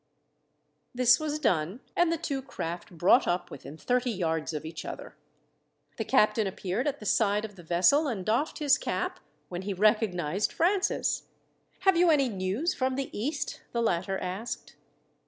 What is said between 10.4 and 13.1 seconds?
Francis. "Have you any news from